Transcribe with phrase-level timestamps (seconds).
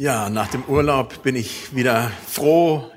[0.00, 2.88] Ja, nach dem Urlaub bin ich wieder froh,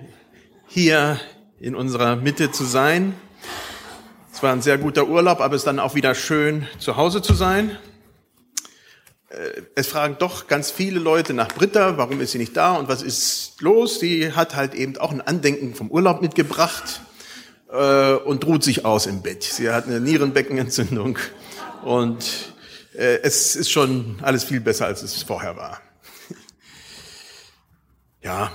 [0.68, 1.20] hier
[1.60, 3.16] in unserer Mitte zu sein.
[4.32, 7.24] Es war ein sehr guter Urlaub, aber es ist dann auch wieder schön, zu Hause
[7.24, 7.76] zu sein.
[9.30, 12.88] Äh, es fragen doch ganz viele Leute nach Britta, warum ist sie nicht da und
[12.88, 14.00] was ist los?
[14.00, 17.02] Sie hat halt eben auch ein Andenken vom Urlaub mitgebracht
[17.72, 19.42] äh, und ruht sich aus im Bett.
[19.42, 21.18] Sie hat eine Nierenbeckenentzündung
[21.82, 22.54] und
[22.94, 25.82] äh, es ist schon alles viel besser, als es vorher war
[28.22, 28.52] ja,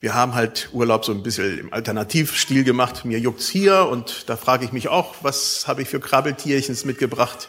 [0.00, 3.06] wir haben halt Urlaub so ein bisschen im Alternativstil gemacht.
[3.06, 7.48] Mir juckt's hier und da frage ich mich auch, was habe ich für Krabbeltierchens mitgebracht.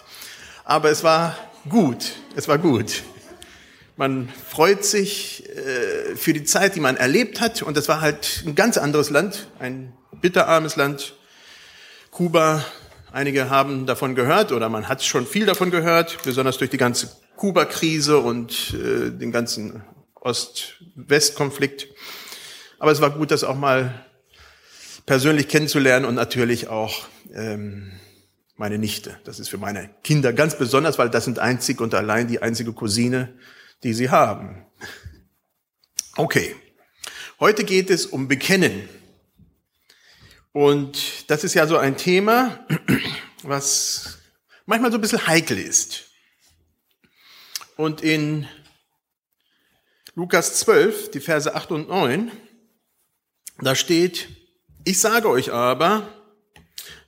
[0.63, 1.35] Aber es war
[1.69, 3.03] gut, es war gut.
[3.97, 7.61] Man freut sich äh, für die Zeit, die man erlebt hat.
[7.61, 11.15] Und das war halt ein ganz anderes Land, ein bitterarmes Land.
[12.11, 12.63] Kuba,
[13.11, 17.09] einige haben davon gehört oder man hat schon viel davon gehört, besonders durch die ganze
[17.35, 19.83] Kuba-Krise und äh, den ganzen
[20.25, 21.87] Ost-West-Konflikt.
[22.79, 24.05] Aber es war gut, das auch mal
[25.05, 27.91] persönlich kennenzulernen und natürlich auch ähm,
[28.55, 29.19] meine Nichte.
[29.23, 32.73] Das ist für meine Kinder ganz besonders, weil das sind einzig und allein die einzige
[32.73, 33.33] Cousine,
[33.83, 34.65] die sie haben.
[36.15, 36.55] Okay,
[37.39, 38.89] heute geht es um Bekennen.
[40.53, 42.65] Und das ist ja so ein Thema,
[43.43, 44.17] was
[44.65, 46.05] manchmal so ein bisschen heikel ist.
[47.75, 48.47] Und in
[50.17, 52.31] Lukas 12, die Verse 8 und 9,
[53.59, 54.29] da steht,
[54.85, 56.07] ich sage euch aber,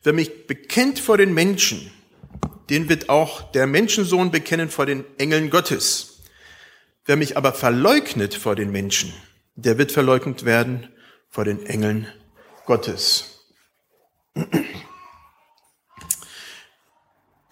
[0.03, 1.89] wer mich bekennt vor den Menschen,
[2.69, 6.21] den wird auch der Menschensohn bekennen vor den Engeln Gottes.
[7.05, 9.13] Wer mich aber verleugnet vor den Menschen,
[9.55, 10.89] der wird verleugnet werden
[11.29, 12.07] vor den Engeln
[12.65, 13.45] Gottes.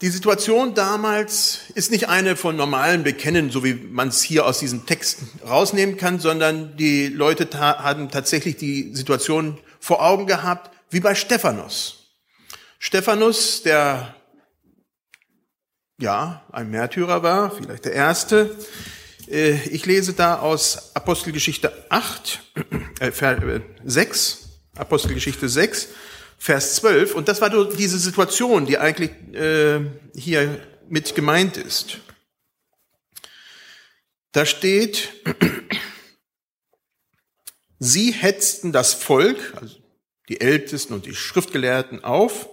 [0.05, 4.59] Die Situation damals ist nicht eine von normalen Bekennen, so wie man es hier aus
[4.59, 10.69] diesem Text rausnehmen kann, sondern die Leute ta haben tatsächlich die Situation vor Augen gehabt,
[10.91, 12.11] wie bei Stephanus.
[12.77, 14.13] Stephanus, der
[15.99, 18.55] ja ein Märtyrer war, vielleicht der erste.
[19.27, 22.43] Äh, ich lese da aus Apostelgeschichte 8,
[22.99, 23.11] äh,
[23.83, 25.87] 6, äh, Apostelgeschichte 6,
[26.37, 27.15] Vers 12.
[27.15, 29.79] Und das war diese Situation, die eigentlich äh,
[30.15, 30.59] hier
[30.89, 31.97] mit gemeint ist.
[34.31, 35.09] Da steht,
[37.79, 39.77] sie hetzten das Volk, also
[40.27, 42.49] die Ältesten und die Schriftgelehrten auf,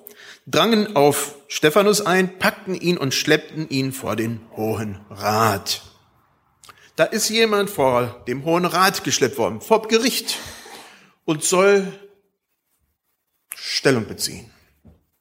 [0.46, 5.82] drangen auf Stephanus ein, packten ihn und schleppten ihn vor den Hohen Rat.
[6.96, 10.38] Da ist jemand vor dem Hohen Rat geschleppt worden, vor Gericht
[11.24, 11.92] und soll
[13.64, 14.50] Stellung beziehen.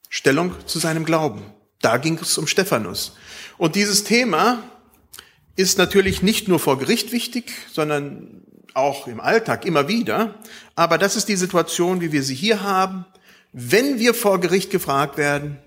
[0.09, 1.43] Stellung zu seinem Glauben.
[1.79, 3.15] Da ging es um Stephanus.
[3.59, 4.63] Und dieses Thema
[5.55, 8.41] ist natürlich nicht nur vor Gericht wichtig, sondern
[8.73, 10.39] auch im Alltag immer wieder.
[10.75, 13.05] Aber das ist die Situation, wie wir sie hier haben.
[13.53, 15.59] Wenn wir vor Gericht gefragt werden,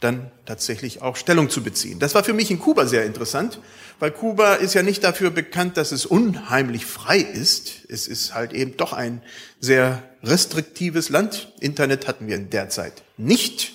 [0.00, 1.98] dann tatsächlich auch Stellung zu beziehen.
[1.98, 3.60] Das war für mich in Kuba sehr interessant,
[3.98, 7.72] weil Kuba ist ja nicht dafür bekannt, dass es unheimlich frei ist.
[7.88, 9.22] Es ist halt eben doch ein
[9.60, 11.52] sehr restriktives Land.
[11.60, 13.72] Internet hatten wir in der Zeit nicht.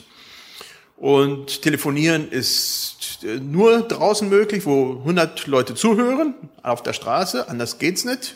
[0.97, 7.77] Und telefonieren ist äh, nur draußen möglich, wo 100 Leute zuhören, auf der Straße, anders
[7.77, 8.35] geht's nicht.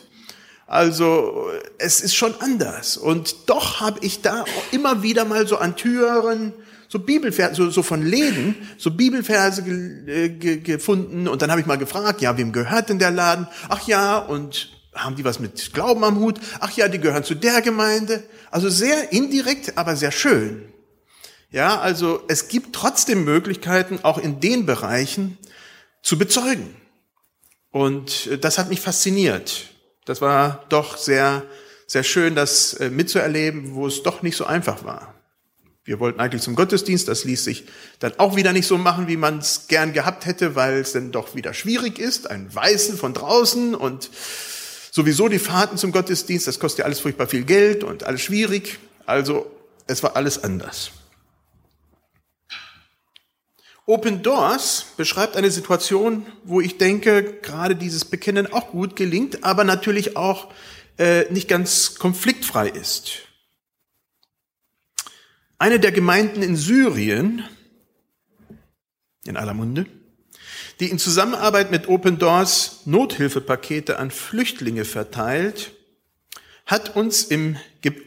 [0.68, 2.96] Also es ist schon anders.
[2.96, 6.54] Und doch habe ich da immer wieder mal so an Türen,
[6.92, 11.26] so Bibelverse, so, so von Läden, so Bibelverse ge, ge, gefunden.
[11.26, 13.48] Und dann habe ich mal gefragt, ja, wem gehört denn der Laden?
[13.70, 16.38] Ach ja, und haben die was mit Glauben am Hut?
[16.60, 18.22] Ach ja, die gehören zu der Gemeinde.
[18.50, 20.70] Also sehr indirekt, aber sehr schön.
[21.50, 25.38] Ja, also es gibt trotzdem Möglichkeiten, auch in den Bereichen
[26.02, 26.76] zu bezeugen.
[27.70, 29.70] Und äh, das hat mich fasziniert.
[30.04, 31.42] Das war doch sehr,
[31.86, 35.21] sehr schön, das äh, mitzuerleben, wo es doch nicht so einfach war.
[35.84, 37.64] Wir wollten eigentlich zum Gottesdienst, das ließ sich
[37.98, 41.10] dann auch wieder nicht so machen, wie man es gern gehabt hätte, weil es dann
[41.10, 44.08] doch wieder schwierig ist, ein Weißen von draußen und
[44.92, 48.78] sowieso die Fahrten zum Gottesdienst, das kostet ja alles furchtbar viel Geld und alles schwierig.
[49.06, 49.50] Also
[49.88, 50.92] es war alles anders.
[53.84, 59.64] Open Doors beschreibt eine Situation, wo ich denke, gerade dieses Bekennen auch gut gelingt, aber
[59.64, 60.52] natürlich auch
[60.98, 63.31] äh, nicht ganz konfliktfrei ist.
[65.62, 67.44] Eine der Gemeinden in Syrien,
[69.24, 69.86] in aller Munde,
[70.80, 75.70] die in Zusammenarbeit mit Open Doors Nothilfepakete an Flüchtlinge verteilt,
[76.66, 77.58] hat uns im,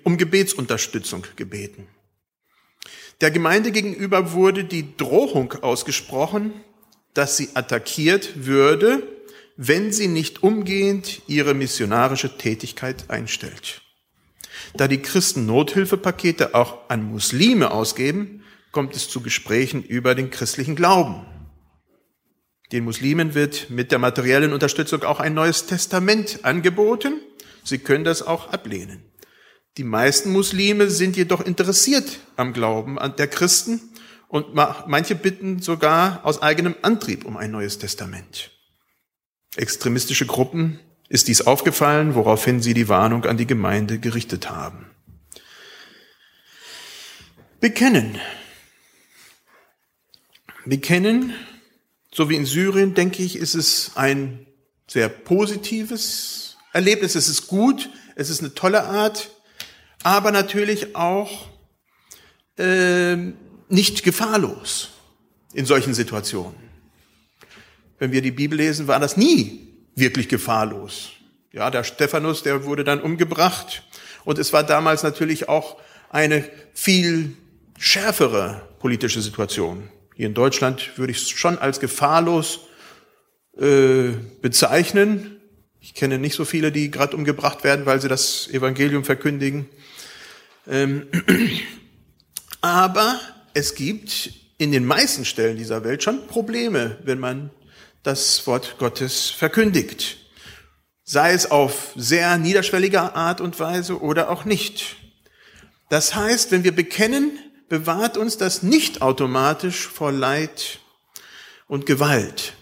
[0.03, 1.87] um Gebetsunterstützung gebeten.
[3.21, 6.51] Der Gemeinde gegenüber wurde die Drohung ausgesprochen,
[7.13, 9.01] dass sie attackiert würde,
[9.55, 13.84] wenn sie nicht umgehend ihre missionarische Tätigkeit einstellt.
[14.73, 20.75] Da die Christen Nothilfepakete auch an Muslime ausgeben, kommt es zu Gesprächen über den christlichen
[20.75, 21.25] Glauben.
[22.71, 27.21] Den Muslimen wird mit der materiellen Unterstützung auch ein neues Testament angeboten.
[27.63, 29.03] Sie können das auch ablehnen.
[29.77, 33.81] Die meisten Muslime sind jedoch interessiert am Glauben der Christen
[34.27, 38.51] und manche bitten sogar aus eigenem Antrieb um ein neues Testament.
[39.55, 40.79] Extremistische Gruppen
[41.09, 44.87] ist dies aufgefallen, woraufhin sie die Warnung an die Gemeinde gerichtet haben.
[47.59, 48.19] Bekennen.
[50.65, 51.33] Bekennen,
[52.11, 54.47] so wie in Syrien, denke ich, ist es ein
[54.87, 57.15] sehr positives Erlebnis.
[57.15, 59.29] Es ist gut, es ist eine tolle Art,
[60.03, 61.49] aber natürlich auch
[62.57, 63.15] äh,
[63.69, 64.89] nicht gefahrlos
[65.53, 66.55] in solchen Situationen.
[67.99, 69.64] Wenn wir die Bibel lesen, war das nie
[69.95, 71.11] wirklich gefahrlos.
[71.51, 73.83] Ja, der Stephanus, der wurde dann umgebracht.
[74.25, 75.77] Und es war damals natürlich auch
[76.09, 76.43] eine
[76.73, 77.35] viel
[77.77, 79.89] schärfere politische Situation.
[80.15, 82.61] Hier in Deutschland würde ich es schon als gefahrlos
[83.57, 84.09] äh,
[84.41, 85.39] bezeichnen.
[85.79, 89.69] Ich kenne nicht so viele, die gerade umgebracht werden, weil sie das Evangelium verkündigen.
[90.67, 91.07] Ähm,
[92.61, 93.19] aber
[93.53, 97.49] es gibt in den meisten Stellen dieser Welt schon Probleme, wenn man
[98.05, 100.17] das Wort Gottes verkündigt.
[101.03, 104.97] Sei es auf sehr niederschwelliger Art und Weise oder auch nicht.
[105.89, 110.79] Das heißt, wenn wir bekennen, bewahrt uns das nicht automatisch vor Leid
[111.67, 112.53] und Gewalt.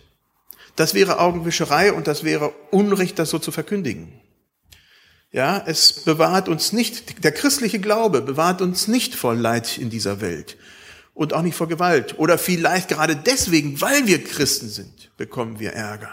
[0.76, 4.22] Das wäre Augenwischerei und das wäre Unrecht, das so zu verkündigen.
[5.32, 10.22] Ja, es bewahrt uns nicht, der christliche Glaube bewahrt uns nicht vor Leid in dieser
[10.22, 10.58] Welt
[11.14, 12.18] und auch nicht vor Gewalt.
[12.18, 16.12] Oder vielleicht gerade deswegen, weil wir Christen sind, bekommen wir Ärger.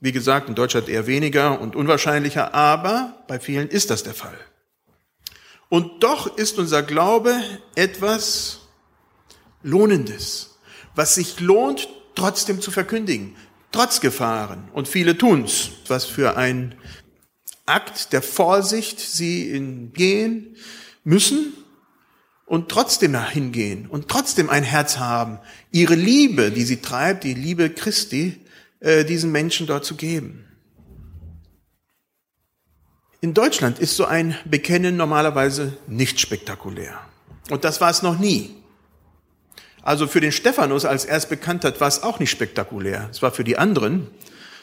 [0.00, 4.38] Wie gesagt, in Deutschland eher weniger und unwahrscheinlicher, aber bei vielen ist das der Fall.
[5.68, 7.34] Und doch ist unser Glaube
[7.74, 8.60] etwas
[9.62, 10.58] Lohnendes,
[10.94, 13.34] was sich lohnt, trotzdem zu verkündigen,
[13.72, 14.68] trotz Gefahren.
[14.72, 16.74] Und viele tun's, was für ein
[17.66, 20.56] Akt der Vorsicht sie gehen
[21.02, 21.54] müssen,
[22.46, 25.38] und trotzdem hingehen und trotzdem ein Herz haben,
[25.70, 28.40] ihre Liebe, die sie treibt, die Liebe Christi,
[28.80, 30.44] äh, diesen Menschen dort zu geben.
[33.20, 37.00] In Deutschland ist so ein Bekennen normalerweise nicht spektakulär.
[37.48, 38.54] Und das war es noch nie.
[39.80, 43.08] Also für den Stephanus, als er es bekannt hat, war es auch nicht spektakulär.
[43.10, 44.08] Es war für die anderen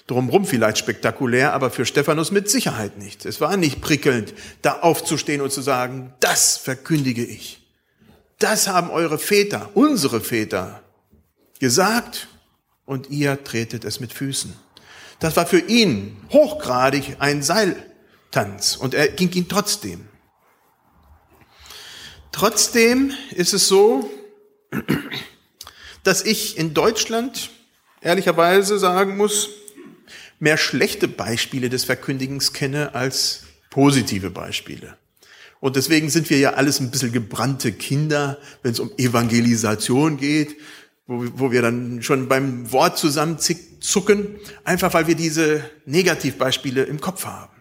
[0.07, 3.25] drumherum vielleicht spektakulär, aber für Stephanus mit Sicherheit nicht.
[3.25, 7.60] Es war nicht prickelnd, da aufzustehen und zu sagen, das verkündige ich.
[8.41, 10.81] Das haben eure Väter, unsere Väter,
[11.59, 12.27] gesagt
[12.85, 14.55] und ihr tretet es mit Füßen.
[15.19, 20.07] Das war für ihn hochgradig ein Seiltanz und er ging ihn trotzdem.
[22.31, 24.09] Trotzdem ist es so,
[26.03, 27.51] dass ich in Deutschland
[28.01, 29.49] ehrlicherweise sagen muss,
[30.39, 34.97] mehr schlechte Beispiele des Verkündigens kenne als positive Beispiele.
[35.61, 40.57] Und deswegen sind wir ja alles ein bisschen gebrannte Kinder, wenn es um Evangelisation geht,
[41.05, 47.25] wo, wo wir dann schon beim Wort zusammenzucken, einfach weil wir diese Negativbeispiele im Kopf
[47.25, 47.53] haben.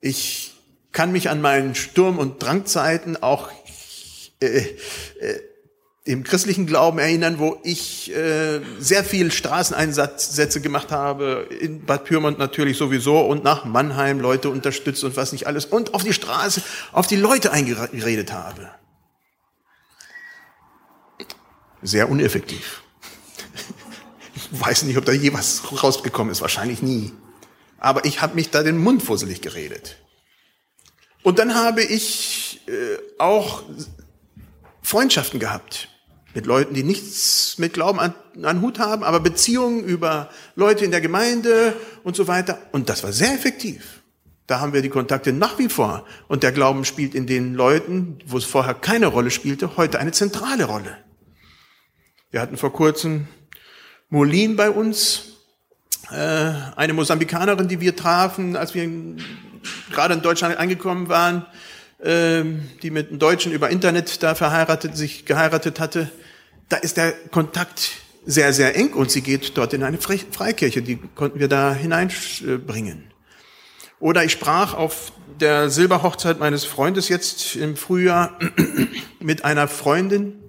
[0.00, 0.52] Ich
[0.92, 3.50] kann mich an meinen Sturm- und Drangzeiten auch
[4.40, 4.58] äh,
[5.20, 5.40] äh,
[6.04, 12.38] im christlichen Glauben erinnern, wo ich äh, sehr viel Straßeneinsätze gemacht habe, in Bad Pyrmont
[12.38, 16.62] natürlich sowieso und nach Mannheim Leute unterstützt und was nicht alles und auf die Straße,
[16.90, 18.68] auf die Leute eingeredet habe.
[21.82, 22.82] Sehr uneffektiv.
[24.34, 27.12] Ich weiß nicht, ob da je was rausgekommen ist, wahrscheinlich nie.
[27.78, 29.98] Aber ich habe mich da den Mund fusselig geredet.
[31.22, 33.62] Und dann habe ich äh, auch
[34.82, 35.88] Freundschaften gehabt
[36.34, 40.90] mit Leuten, die nichts mit Glauben an, an Hut haben, aber Beziehungen über Leute in
[40.90, 41.74] der Gemeinde
[42.04, 42.58] und so weiter.
[42.72, 44.02] Und das war sehr effektiv.
[44.46, 46.04] Da haben wir die Kontakte nach wie vor.
[46.28, 50.12] Und der Glauben spielt in den Leuten, wo es vorher keine Rolle spielte, heute eine
[50.12, 50.98] zentrale Rolle.
[52.30, 53.28] Wir hatten vor kurzem
[54.08, 55.38] Molin bei uns,
[56.10, 58.88] äh, eine Mosambikanerin, die wir trafen, als wir
[59.90, 61.46] gerade in Deutschland angekommen waren,
[62.04, 66.10] die mit einem Deutschen über Internet da verheiratet, sich geheiratet hatte
[66.72, 67.90] da ist der Kontakt
[68.24, 73.10] sehr, sehr eng und sie geht dort in eine Freikirche, die konnten wir da hineinbringen.
[74.00, 78.38] Oder ich sprach auf der Silberhochzeit meines Freundes jetzt im Frühjahr
[79.20, 80.40] mit einer Freundin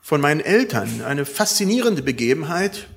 [0.00, 1.02] von meinen Eltern.
[1.02, 2.88] Eine faszinierende Begebenheit.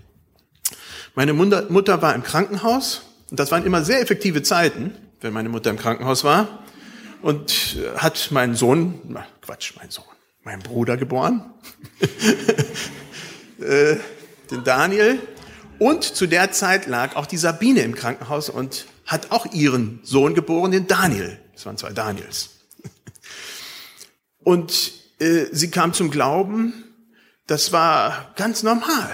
[1.15, 5.69] Meine Mutter war im Krankenhaus und das waren immer sehr effektive Zeiten, wenn meine Mutter
[5.69, 6.62] im Krankenhaus war
[7.23, 10.03] und hat meinen Sohn, na, Quatsch, mein Sohn,
[10.43, 11.53] mein Bruder geboren,
[13.59, 13.95] äh,
[14.51, 15.19] den Daniel.
[15.79, 20.35] Und zu der Zeit lag auch die Sabine im Krankenhaus und hat auch ihren Sohn
[20.35, 21.39] geboren, den Daniel.
[21.53, 22.51] Das waren zwei Daniels.
[24.43, 26.73] Und äh, sie kam zum Glauben,
[27.47, 29.11] das war ganz normal.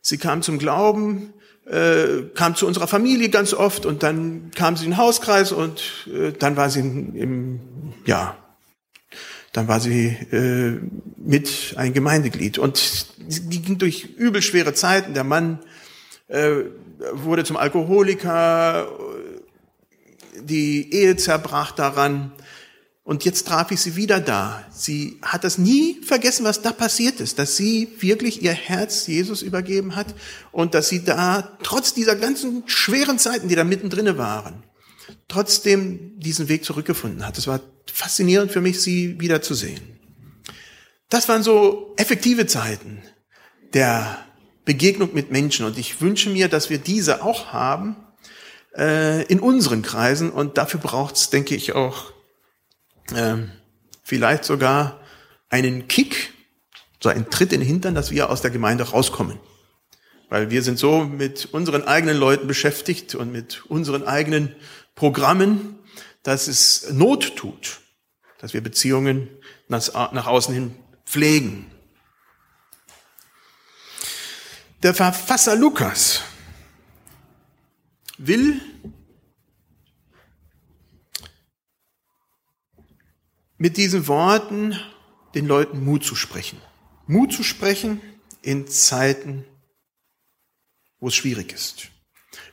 [0.00, 1.32] Sie kam zum Glauben,
[1.66, 5.82] äh, kam zu unserer Familie ganz oft und dann kam sie in den Hauskreis und
[6.06, 7.60] äh, dann war sie im,
[8.04, 8.36] ja,
[9.52, 10.80] dann war sie äh,
[11.16, 12.58] mit ein Gemeindeglied.
[12.58, 15.14] Und die ging durch übel schwere Zeiten.
[15.14, 15.60] Der Mann
[16.28, 16.56] äh,
[17.12, 18.88] wurde zum Alkoholiker,
[20.42, 22.32] die Ehe zerbrach daran.
[23.06, 24.64] Und jetzt traf ich sie wieder da.
[24.72, 29.42] Sie hat das nie vergessen, was da passiert ist, dass sie wirklich ihr Herz Jesus
[29.42, 30.12] übergeben hat
[30.50, 34.64] und dass sie da trotz dieser ganzen schweren Zeiten, die da mittendrin waren,
[35.28, 37.38] trotzdem diesen Weg zurückgefunden hat.
[37.38, 40.00] Es war faszinierend für mich, sie wieder zu sehen.
[41.08, 43.04] Das waren so effektive Zeiten
[43.72, 44.18] der
[44.64, 47.94] Begegnung mit Menschen und ich wünsche mir, dass wir diese auch haben
[48.76, 52.15] äh, in unseren Kreisen und dafür braucht es, denke ich, auch
[53.14, 53.50] ähm,
[54.02, 55.00] vielleicht sogar
[55.48, 56.32] einen Kick,
[57.00, 59.38] so einen Tritt in den Hintern, dass wir aus der Gemeinde rauskommen.
[60.28, 64.56] Weil wir sind so mit unseren eigenen Leuten beschäftigt und mit unseren eigenen
[64.94, 65.78] Programmen,
[66.22, 67.80] dass es Not tut,
[68.38, 69.28] dass wir Beziehungen
[69.68, 71.70] nach außen hin pflegen.
[74.82, 76.22] Der Verfasser Lukas
[78.18, 78.60] will
[83.58, 84.78] mit diesen Worten
[85.34, 86.60] den Leuten Mut zu sprechen.
[87.06, 88.00] Mut zu sprechen
[88.42, 89.44] in Zeiten,
[90.98, 91.88] wo es schwierig ist.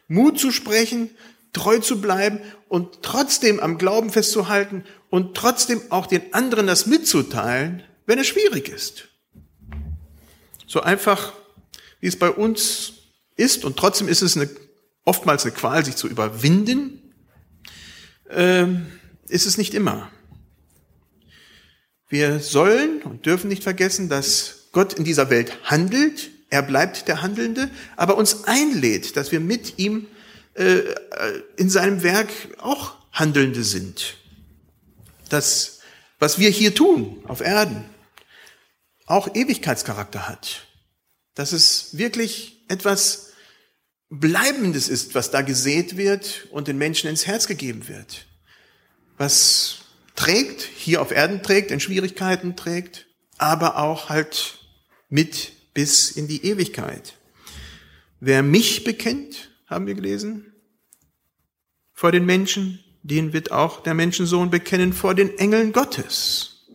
[0.08, 1.10] Mut zu sprechen,
[1.54, 7.84] treu zu bleiben und trotzdem am Glauben festzuhalten und trotzdem auch den anderen das mitzuteilen,
[8.06, 9.08] wenn es schwierig ist.
[10.68, 11.34] So einfach,
[12.00, 12.94] wie es bei uns
[13.36, 14.50] ist und trotzdem ist es eine,
[15.06, 17.14] oftmals eine Qual, sich zu überwinden,
[18.30, 18.88] ähm,
[19.28, 20.12] ist es nicht immer.
[22.14, 26.30] Wir sollen und dürfen nicht vergessen, dass Gott in dieser Welt handelt.
[26.52, 30.06] Er bleibt der Handelnde, aber uns einlädt, dass wir mit ihm
[30.54, 30.82] äh,
[31.56, 32.30] in seinem Werk
[32.60, 34.18] auch Handelnde sind.
[35.30, 35.80] Das,
[36.20, 37.84] was wir hier tun auf Erden,
[39.08, 40.68] auch Ewigkeitscharakter hat.
[41.34, 43.32] Dass es wirklich etwas
[44.12, 48.28] Bleibendes ist, was da gesät wird und den Menschen ins Herz gegeben wird.
[49.18, 49.83] Was
[50.16, 54.60] trägt, hier auf Erden trägt, in Schwierigkeiten trägt, aber auch halt
[55.10, 57.18] mit bis in die Ewigkeit.
[58.20, 60.54] Wer mich bekennt, haben wir gelesen,
[61.94, 66.66] vor den Menschen, den wird auch der Menschensohn bekennen vor den Engeln Gottes.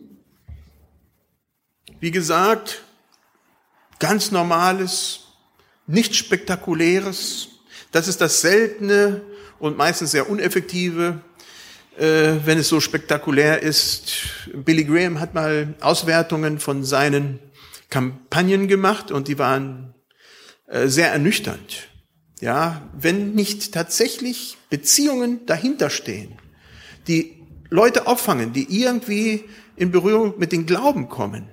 [1.99, 2.83] Wie gesagt,
[3.99, 5.21] ganz normales,
[5.87, 7.49] nichts spektakuläres.
[7.91, 9.21] Das ist das seltene
[9.59, 11.21] und meistens sehr uneffektive
[11.99, 14.13] äh, wenn es so spektakulär ist.
[14.53, 17.39] Billy Graham hat mal Auswertungen von seinen
[17.89, 19.93] Kampagnen gemacht und die waren
[20.67, 21.89] äh, sehr ernüchternd.
[22.39, 26.37] Ja, wenn nicht tatsächlich Beziehungen dahinter stehen,
[27.07, 27.35] die
[27.69, 29.43] Leute auffangen, die irgendwie
[29.75, 31.49] in Berührung mit dem Glauben kommen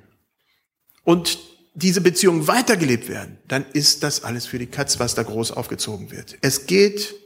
[1.02, 1.38] und
[1.74, 6.12] diese Beziehungen weitergelebt werden, dann ist das alles für die Katz, was da groß aufgezogen
[6.12, 6.38] wird.
[6.40, 7.16] Es geht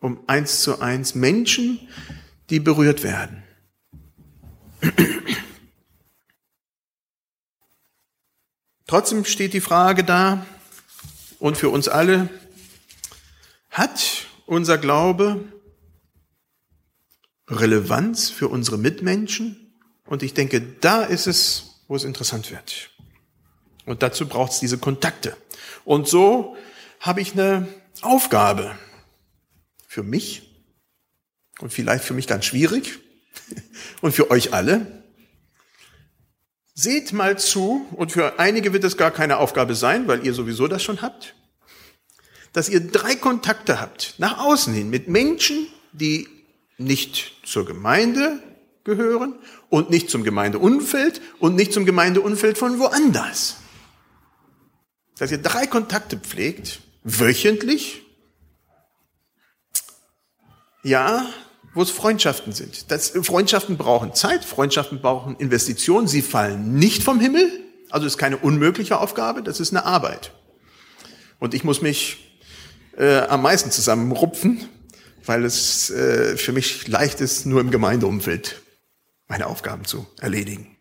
[0.00, 1.80] um eins zu eins Menschen,
[2.50, 3.42] die berührt werden.
[8.86, 10.46] Trotzdem steht die Frage da,
[11.38, 12.30] und für uns alle,
[13.70, 15.44] hat unser Glaube
[17.48, 19.74] Relevanz für unsere Mitmenschen?
[20.06, 22.90] Und ich denke, da ist es, wo es interessant wird.
[23.84, 25.36] Und dazu braucht es diese Kontakte.
[25.84, 26.56] Und so
[27.00, 27.68] habe ich eine
[28.00, 28.78] Aufgabe
[29.86, 30.53] für mich
[31.60, 32.98] und vielleicht für mich ganz schwierig
[34.00, 35.04] und für euch alle.
[36.74, 40.66] Seht mal zu, und für einige wird es gar keine Aufgabe sein, weil ihr sowieso
[40.66, 41.36] das schon habt,
[42.52, 46.28] dass ihr drei Kontakte habt, nach außen hin, mit Menschen, die
[46.76, 48.42] nicht zur Gemeinde
[48.82, 49.38] gehören
[49.70, 53.56] und nicht zum Gemeindeumfeld und nicht zum Gemeindeumfeld von woanders.
[55.18, 58.02] Dass ihr drei Kontakte pflegt, wöchentlich,
[60.82, 61.26] ja,
[61.74, 62.90] wo es Freundschaften sind.
[62.90, 67.50] Das, Freundschaften brauchen Zeit, Freundschaften brauchen Investitionen, sie fallen nicht vom Himmel,
[67.90, 70.32] also ist keine unmögliche Aufgabe, das ist eine Arbeit.
[71.38, 72.40] Und ich muss mich
[72.96, 74.68] äh, am meisten zusammenrupfen,
[75.26, 78.62] weil es äh, für mich leicht ist, nur im Gemeindeumfeld
[79.26, 80.76] meine Aufgaben zu erledigen.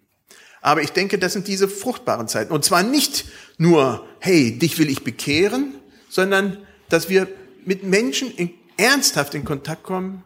[0.62, 2.54] Aber ich denke, das sind diese fruchtbaren Zeiten.
[2.54, 3.26] Und zwar nicht
[3.58, 5.76] nur, hey, dich will ich bekehren,
[6.10, 6.58] sondern
[6.88, 7.28] dass wir
[7.66, 10.24] mit Menschen in, ernsthaft in Kontakt kommen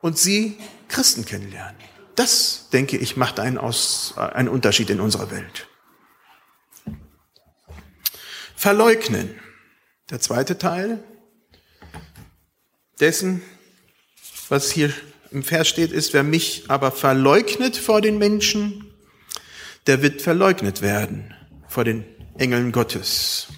[0.00, 1.76] und sie Christen kennenlernen.
[2.14, 5.68] Das, denke ich, macht einen, aus, einen Unterschied in unserer Welt.
[8.56, 9.38] Verleugnen.
[10.10, 11.04] Der zweite Teil
[12.98, 13.42] dessen,
[14.48, 14.92] was hier
[15.30, 18.92] im Vers steht, ist, wer mich aber verleugnet vor den Menschen,
[19.86, 21.34] der wird verleugnet werden
[21.68, 22.04] vor den
[22.36, 23.48] Engeln Gottes.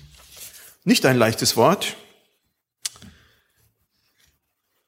[0.85, 1.97] Nicht ein leichtes Wort.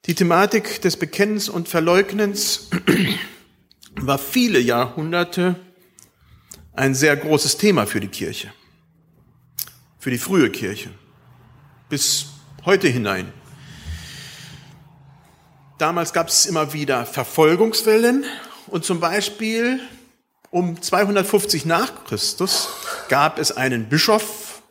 [0.06, 2.68] Die Thematik des Bekennens und Verleugnens
[3.94, 5.54] war viele Jahrhunderte
[6.72, 8.52] ein sehr großes Thema für die Kirche,
[10.00, 10.90] für die frühe Kirche,
[11.88, 12.26] bis
[12.64, 13.32] heute hinein.
[15.78, 18.24] Damals gab es immer wieder Verfolgungswellen
[18.66, 19.78] und zum Beispiel
[20.50, 22.70] um 250 nach Christus
[23.08, 24.62] gab es einen Bischof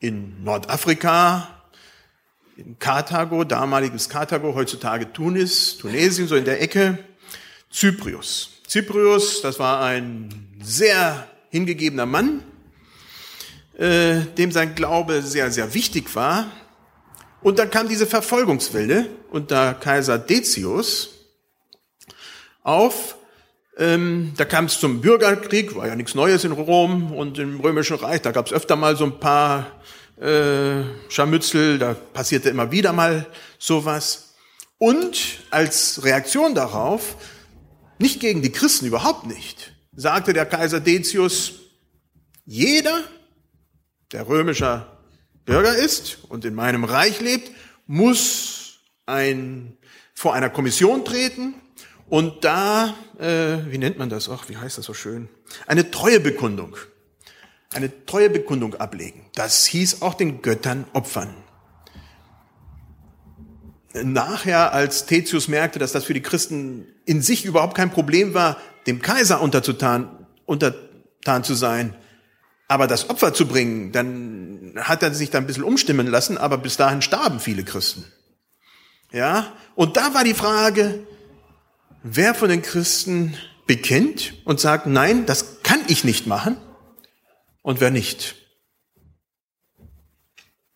[0.00, 1.55] in Nordafrika,
[2.56, 6.98] in Karthago, damaliges Karthago, heutzutage Tunis, Tunesien, so in der Ecke,
[7.70, 8.50] Cyprius.
[8.66, 12.42] Cyprius, das war ein sehr hingegebener Mann,
[13.76, 16.50] äh, dem sein Glaube sehr, sehr wichtig war.
[17.42, 21.10] Und dann kam diese Verfolgungswelle unter Kaiser Decius
[22.62, 23.16] auf.
[23.78, 27.96] Ähm, da kam es zum Bürgerkrieg, war ja nichts Neues in Rom und im Römischen
[27.96, 28.22] Reich.
[28.22, 29.70] Da gab es öfter mal so ein paar
[30.20, 33.26] äh, Scharmützel, da passierte immer wieder mal
[33.58, 34.34] sowas.
[34.78, 37.16] Und als Reaktion darauf
[37.98, 39.74] nicht gegen die Christen, überhaupt nicht.
[39.94, 41.52] Sagte der Kaiser Decius,
[42.44, 43.02] jeder,
[44.12, 44.98] der römischer
[45.44, 47.50] Bürger ist und in meinem Reich lebt,
[47.86, 49.78] muss ein,
[50.12, 51.54] vor einer Kommission treten
[52.08, 54.28] und da, äh, wie nennt man das?
[54.28, 55.28] Ach, wie heißt das so schön?
[55.66, 56.76] Eine Treuebekundung.
[57.76, 59.26] Eine Treuebekundung ablegen.
[59.34, 61.34] Das hieß auch den Göttern opfern
[64.04, 68.58] nachher, als Tetius merkte, dass das für die Christen in sich überhaupt kein Problem war,
[68.86, 71.94] dem Kaiser unterzutan, untertan zu sein,
[72.68, 76.58] aber das Opfer zu bringen, dann hat er sich da ein bisschen umstimmen lassen, aber
[76.58, 78.04] bis dahin starben viele Christen.
[79.12, 81.06] Ja, und da war die Frage,
[82.02, 83.36] wer von den Christen
[83.66, 86.56] bekennt und sagt, nein, das kann ich nicht machen
[87.66, 88.36] und wer nicht.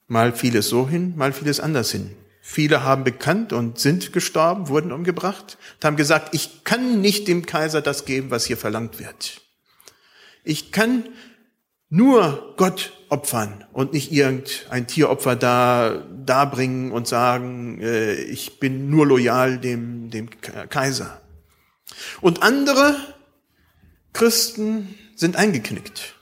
[0.09, 2.17] Mal fiel es so hin, mal fiel es anders hin.
[2.43, 7.47] Viele haben bekannt und sind gestorben, wurden umgebracht und haben gesagt, ich kann nicht dem
[7.47, 9.41] Kaiser das geben, was hier verlangt wird.
[10.43, 11.05] Ich kann
[11.91, 19.07] nur Gott opfern und nicht irgendein Tieropfer da darbringen und sagen, äh, ich bin nur
[19.07, 21.21] loyal dem, dem Kaiser.
[22.21, 22.97] Und andere
[24.13, 26.17] Christen sind eingeknickt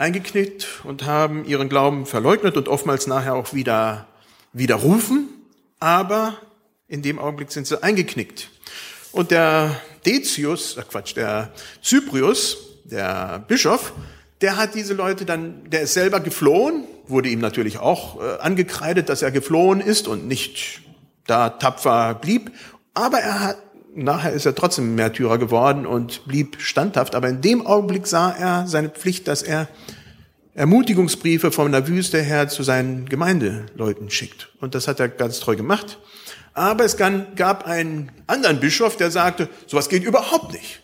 [0.00, 4.06] eingeknickt und haben ihren Glauben verleugnet und oftmals nachher auch wieder
[4.52, 5.28] widerrufen,
[5.78, 6.38] aber
[6.88, 8.48] in dem Augenblick sind sie eingeknickt.
[9.12, 13.92] Und der Decius, äh Quatsch, der Cyprius, der Bischof,
[14.40, 19.10] der hat diese Leute dann, der ist selber geflohen, wurde ihm natürlich auch äh, angekreidet,
[19.10, 20.80] dass er geflohen ist und nicht
[21.26, 22.50] da tapfer blieb.
[22.94, 23.56] Aber er hat,
[23.94, 27.14] nachher ist er trotzdem Märtyrer geworden und blieb standhaft.
[27.14, 29.68] Aber in dem Augenblick sah er seine Pflicht, dass er
[30.54, 34.50] Ermutigungsbriefe von der Wüste her zu seinen Gemeindeleuten schickt.
[34.60, 35.98] Und das hat er ganz treu gemacht.
[36.52, 40.82] Aber es gab einen anderen Bischof, der sagte, sowas geht überhaupt nicht.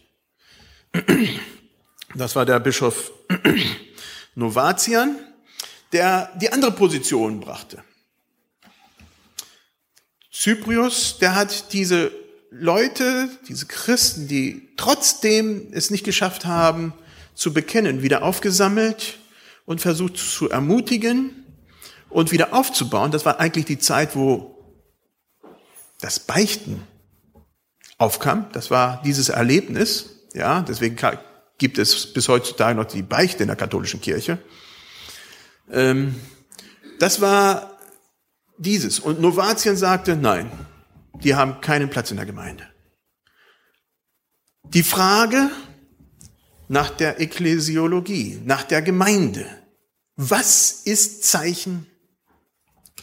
[2.15, 3.13] Das war der Bischof
[4.35, 5.17] Novatian,
[5.93, 7.83] der die andere Position brachte.
[10.33, 12.13] Cyprius, der hat diese
[12.59, 16.95] Leute, diese Christen, die trotzdem es nicht geschafft haben,
[17.35, 19.19] zu bekennen, wieder aufgesammelt
[19.67, 21.45] und versucht zu ermutigen
[22.09, 23.11] und wieder aufzubauen.
[23.11, 24.57] Das war eigentlich die Zeit, wo
[26.01, 26.83] das Beichten
[27.99, 28.47] aufkam.
[28.53, 30.11] Das war dieses Erlebnis.
[30.33, 30.97] Ja, deswegen
[31.59, 34.39] gibt es bis heutzutage noch die Beichte in der katholischen Kirche.
[35.71, 36.15] Ähm,
[36.99, 37.79] das war
[38.57, 38.99] dieses.
[38.99, 40.51] Und Novatien sagte, nein,
[41.23, 42.67] die haben keinen Platz in der Gemeinde.
[44.65, 45.51] Die Frage
[46.69, 49.47] nach der Ekklesiologie, nach der Gemeinde.
[50.17, 51.87] Was ist Zeichen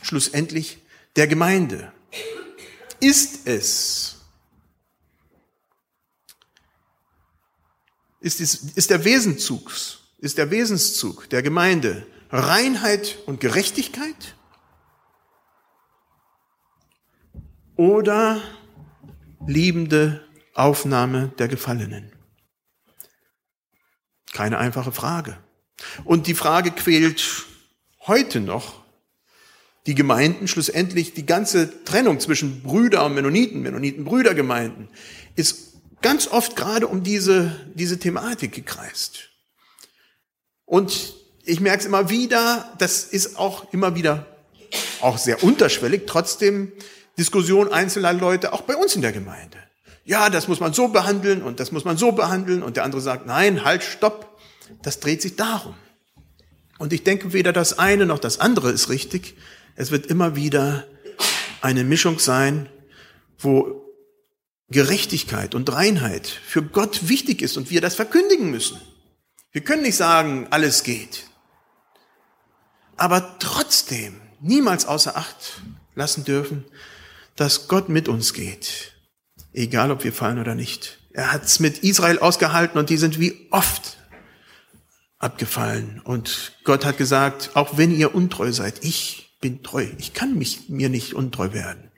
[0.01, 0.79] schlussendlich
[1.15, 1.91] der Gemeinde?
[2.99, 4.15] Ist es,
[8.19, 9.71] ist, es, ist der Wesenzug,
[10.19, 14.35] ist der Wesenszug der Gemeinde Reinheit und Gerechtigkeit
[17.75, 18.41] oder
[19.45, 22.11] liebende Aufnahme der Gefallenen?
[24.31, 25.37] Keine einfache Frage.
[26.03, 27.45] Und die Frage quält
[28.01, 28.83] heute noch
[29.85, 34.87] die Gemeinden, schlussendlich die ganze Trennung zwischen Brüder und Mennoniten, Mennoniten-Brüdergemeinden,
[35.35, 39.29] ist ganz oft gerade um diese, diese Thematik gekreist.
[40.65, 44.25] Und ich merke es immer wieder, das ist auch immer wieder
[45.01, 46.71] auch sehr unterschwellig, trotzdem
[47.17, 49.57] Diskussion einzelner Leute, auch bei uns in der Gemeinde.
[50.05, 53.01] Ja, das muss man so behandeln und das muss man so behandeln und der andere
[53.01, 54.37] sagt, nein, halt, stopp.
[54.81, 55.75] Das dreht sich darum.
[56.77, 59.35] Und ich denke, weder das eine noch das andere ist richtig.
[59.75, 60.85] Es wird immer wieder
[61.61, 62.67] eine Mischung sein,
[63.37, 63.83] wo
[64.69, 68.81] Gerechtigkeit und Reinheit für Gott wichtig ist und wir das verkündigen müssen.
[69.51, 71.27] Wir können nicht sagen, alles geht.
[72.97, 75.61] Aber trotzdem niemals außer Acht
[75.95, 76.65] lassen dürfen,
[77.35, 78.93] dass Gott mit uns geht.
[79.53, 80.99] Egal, ob wir fallen oder nicht.
[81.11, 83.97] Er hat es mit Israel ausgehalten und die sind wie oft
[85.19, 86.01] abgefallen.
[86.03, 89.87] Und Gott hat gesagt, auch wenn ihr untreu seid, ich bin treu.
[89.97, 91.91] Ich kann mich mir nicht untreu werden.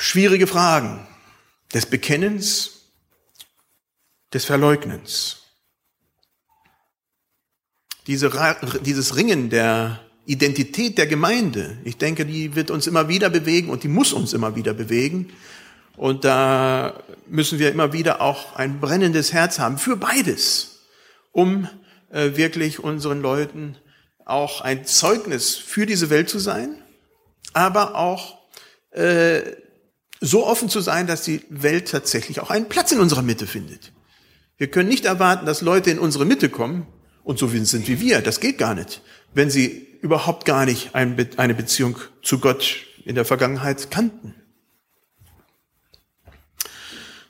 [0.00, 1.06] Schwierige Fragen
[1.72, 2.90] des Bekennens,
[4.32, 5.42] des Verleugnens.
[8.06, 8.30] Diese,
[8.82, 13.82] dieses Ringen der Identität der Gemeinde, ich denke, die wird uns immer wieder bewegen und
[13.82, 15.28] die muss uns immer wieder bewegen.
[15.96, 20.80] Und da müssen wir immer wieder auch ein brennendes Herz haben für beides,
[21.30, 21.68] um
[22.10, 23.76] äh, wirklich unseren Leuten
[24.24, 26.82] auch ein Zeugnis für diese Welt zu sein,
[27.52, 28.38] aber auch
[28.90, 29.42] äh,
[30.20, 33.92] so offen zu sein, dass die Welt tatsächlich auch einen Platz in unserer Mitte findet.
[34.56, 36.86] Wir können nicht erwarten, dass Leute in unsere Mitte kommen
[37.24, 38.20] und so sind wie wir.
[38.22, 39.02] Das geht gar nicht,
[39.34, 44.34] wenn sie überhaupt gar nicht eine Beziehung zu Gott in der Vergangenheit kannten.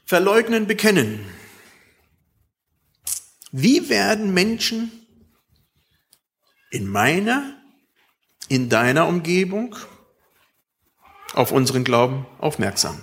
[0.05, 1.25] Verleugnen, bekennen.
[3.53, 4.91] Wie werden Menschen
[6.71, 7.57] in meiner,
[8.49, 9.77] in deiner Umgebung
[11.33, 13.01] auf unseren Glauben aufmerksam?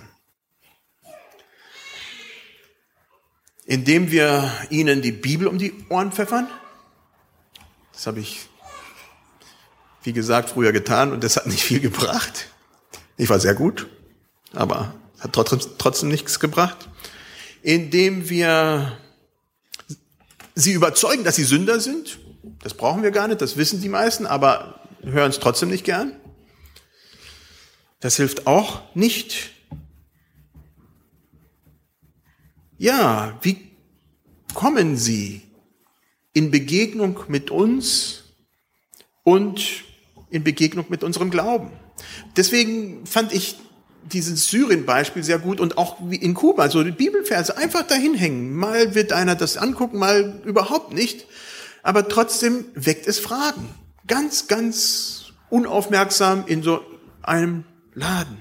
[3.64, 6.46] Indem wir ihnen die Bibel um die Ohren pfeffern?
[7.94, 8.50] Das habe ich,
[10.02, 12.46] wie gesagt, früher getan und das hat nicht viel gebracht.
[13.16, 13.88] Ich war sehr gut,
[14.52, 16.88] aber hat trotzdem, trotzdem nichts gebracht.
[17.62, 18.98] Indem wir
[20.54, 22.18] sie überzeugen, dass sie Sünder sind
[22.62, 26.16] das brauchen wir gar nicht, das wissen die meisten, aber hören es trotzdem nicht gern.
[28.00, 29.50] Das hilft auch nicht.
[32.78, 33.70] Ja, wie
[34.54, 35.42] kommen Sie
[36.32, 38.24] in Begegnung mit uns
[39.22, 39.84] und
[40.32, 41.70] in Begegnung mit unserem Glauben?
[42.36, 43.56] Deswegen fand ich
[44.04, 48.54] dieses Syrien-Beispiel sehr gut und auch wie in Kuba, so die Bibelverse einfach dahin hängen.
[48.56, 51.26] Mal wird einer das angucken, mal überhaupt nicht
[51.82, 53.74] aber trotzdem weckt es Fragen.
[54.06, 56.84] Ganz, ganz unaufmerksam in so
[57.22, 57.64] einem
[57.94, 58.38] Laden.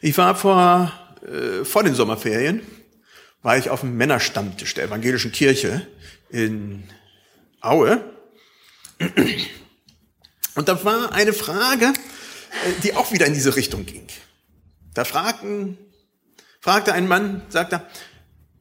[0.00, 0.92] Ich war vor,
[1.26, 2.60] äh, vor den Sommerferien,
[3.42, 5.86] war ich auf dem Männerstammtisch der evangelischen Kirche
[6.28, 6.84] in
[7.60, 8.02] Aue.
[10.54, 14.06] Und da war eine Frage, äh, die auch wieder in diese Richtung ging.
[14.94, 15.78] Da fragten,
[16.60, 17.86] fragte ein Mann, sagte,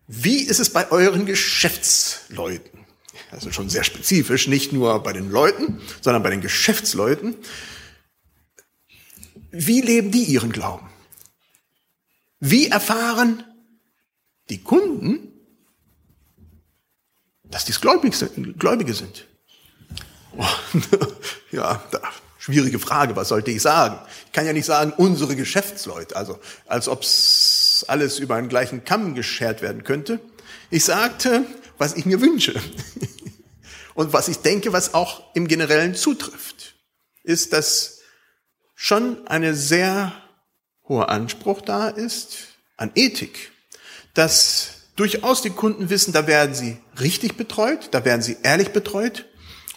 [0.07, 2.85] wie ist es bei euren Geschäftsleuten?
[3.31, 7.35] Also schon sehr spezifisch, nicht nur bei den Leuten, sondern bei den Geschäftsleuten.
[9.51, 10.89] Wie leben die ihren Glauben?
[12.39, 13.43] Wie erfahren
[14.49, 15.31] die Kunden,
[17.43, 19.27] dass dies Gläubige sind?
[20.37, 20.45] Oh,
[21.51, 22.01] ja, da,
[22.39, 23.99] schwierige Frage, was sollte ich sagen?
[24.25, 28.83] Ich kann ja nicht sagen, unsere Geschäftsleute, also als ob es alles über einen gleichen
[28.83, 30.19] Kamm geschert werden könnte.
[30.69, 31.45] Ich sagte,
[31.77, 32.53] was ich mir wünsche.
[33.93, 36.75] Und was ich denke, was auch im Generellen zutrifft,
[37.23, 37.99] ist, dass
[38.75, 40.11] schon eine sehr
[40.87, 42.39] hoher Anspruch da ist
[42.75, 43.51] an Ethik,
[44.13, 49.25] dass durchaus die Kunden wissen, da werden sie richtig betreut, da werden sie ehrlich betreut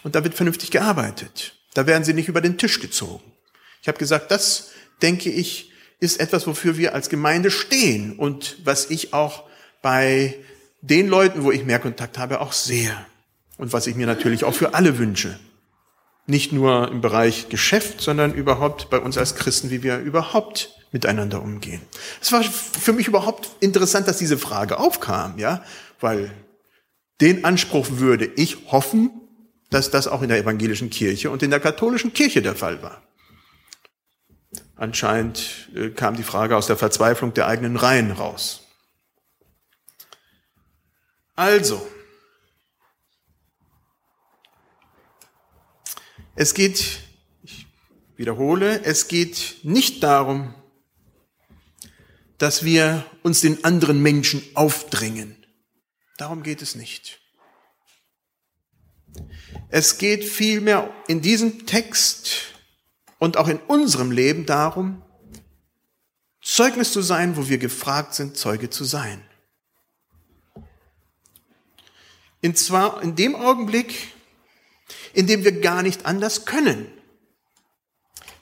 [0.03, 1.55] und da wird vernünftig gearbeitet.
[1.73, 3.23] Da werden sie nicht über den Tisch gezogen.
[3.81, 8.89] Ich habe gesagt, das denke ich, ist etwas, wofür wir als Gemeinde stehen und was
[8.89, 9.43] ich auch
[9.81, 10.35] bei
[10.81, 12.95] den Leuten, wo ich mehr Kontakt habe, auch sehe.
[13.57, 15.39] Und was ich mir natürlich auch für alle wünsche.
[16.27, 21.41] Nicht nur im Bereich Geschäft, sondern überhaupt bei uns als Christen, wie wir überhaupt miteinander
[21.41, 21.81] umgehen.
[22.21, 25.63] Es war für mich überhaupt interessant, dass diese Frage aufkam, ja,
[25.99, 26.31] weil
[27.19, 29.09] Den Anspruch würde ich hoffen,
[29.69, 33.03] dass das auch in der evangelischen Kirche und in der katholischen Kirche der Fall war.
[34.75, 38.61] Anscheinend äh, kam die Frage aus der Verzweiflung der eigenen Reihen raus.
[41.35, 41.87] Also,
[46.35, 46.99] es geht,
[47.43, 47.67] ich
[48.15, 50.55] wiederhole, es geht nicht darum,
[52.37, 55.35] dass wir uns den anderen Menschen aufdrängen.
[56.17, 57.19] Darum geht es nicht.
[59.69, 62.53] Es geht vielmehr in diesem Text
[63.19, 65.01] und auch in unserem Leben darum,
[66.41, 69.21] Zeugnis zu sein, wo wir gefragt sind, Zeuge zu sein.
[72.41, 74.13] Und zwar in dem Augenblick,
[75.13, 76.87] in dem wir gar nicht anders können.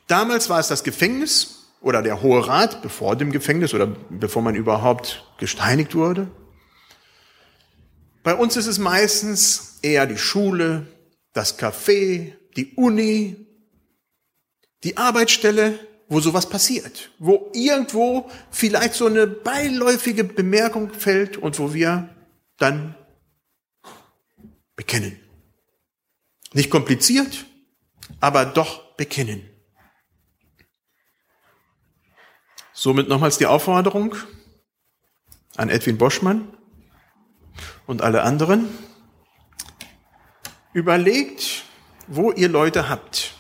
[0.08, 4.56] Damals war es das Gefängnis oder der Hohe Rat bevor dem Gefängnis oder bevor man
[4.56, 6.30] überhaupt gesteinigt wurde.
[8.26, 10.88] Bei uns ist es meistens eher die Schule,
[11.34, 13.46] das Café, die Uni,
[14.84, 21.76] die Arbeitsstelle, wo sowas passiert, wo irgendwo vielleicht so eine beiläufige Bemerkung fällt und wo
[21.76, 22.10] wir
[22.58, 22.96] dann
[24.76, 25.20] bekennen.
[26.52, 27.46] Nicht kompliziert,
[28.22, 29.48] aber doch bekennen.
[32.74, 34.16] Somit nochmals die Aufforderung
[35.56, 36.55] an Edwin Boschmann
[37.88, 38.68] und alle anderen.
[40.74, 41.64] Überlegt,
[42.08, 43.34] wo ihr Leute habt,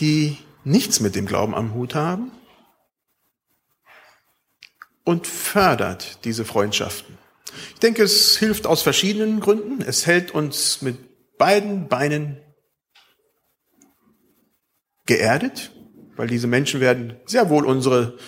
[0.00, 2.30] die nichts mit dem Glauben am Hut haben
[5.04, 7.18] und fördert diese Freundschaften.
[7.72, 9.82] Ich denke, es hilft aus verschiedenen Gründen.
[9.82, 12.40] Es hält uns mit beiden Beinen
[15.06, 15.72] geerdet,
[16.16, 18.18] weil diese Menschen werden sehr wohl unsere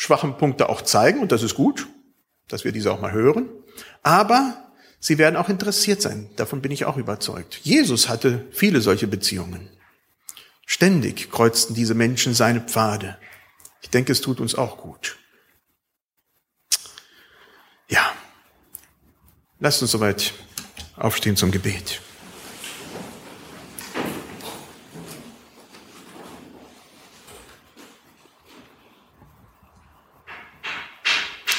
[0.00, 1.86] schwachen Punkte auch zeigen und das ist gut,
[2.48, 3.50] dass wir diese auch mal hören.
[4.02, 6.30] Aber sie werden auch interessiert sein.
[6.36, 7.60] Davon bin ich auch überzeugt.
[7.62, 9.68] Jesus hatte viele solche Beziehungen.
[10.64, 13.18] Ständig kreuzten diese Menschen seine Pfade.
[13.82, 15.18] Ich denke, es tut uns auch gut.
[17.90, 18.10] Ja,
[19.58, 20.32] lasst uns soweit
[20.96, 22.00] aufstehen zum Gebet.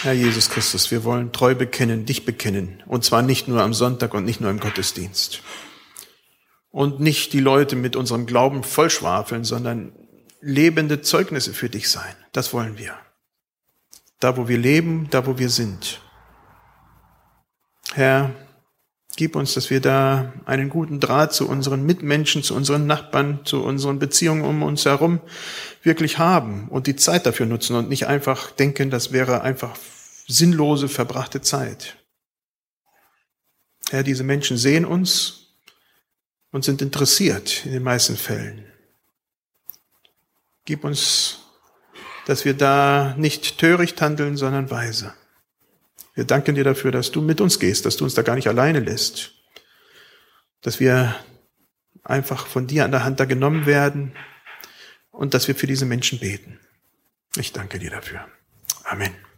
[0.03, 2.81] Herr Jesus Christus, wir wollen treu bekennen, dich bekennen.
[2.87, 5.43] Und zwar nicht nur am Sonntag und nicht nur im Gottesdienst.
[6.71, 9.91] Und nicht die Leute mit unserem Glauben vollschwafeln, sondern
[10.39, 12.15] lebende Zeugnisse für dich sein.
[12.31, 12.95] Das wollen wir.
[14.19, 16.01] Da, wo wir leben, da, wo wir sind.
[17.93, 18.31] Herr,
[19.21, 23.63] gib uns, dass wir da einen guten Draht zu unseren Mitmenschen, zu unseren Nachbarn, zu
[23.63, 25.21] unseren Beziehungen um uns herum
[25.84, 29.77] wirklich haben und die Zeit dafür nutzen und nicht einfach denken, das wäre einfach
[30.27, 31.97] sinnlose, verbrachte Zeit.
[33.91, 35.53] Herr, diese Menschen sehen uns
[36.49, 38.65] und sind interessiert in den meisten Fällen.
[40.65, 41.41] Gib uns,
[42.25, 45.13] dass wir da nicht töricht handeln, sondern weise.
[46.13, 48.47] Wir danken dir dafür, dass du mit uns gehst, dass du uns da gar nicht
[48.47, 49.34] alleine lässt,
[50.62, 51.15] dass wir
[52.04, 54.13] einfach von dir an der Hand da genommen werden
[55.12, 56.60] und dass wir für diese Menschen beten.
[57.38, 58.28] Ich danke dir dafür.
[58.84, 59.31] Amen.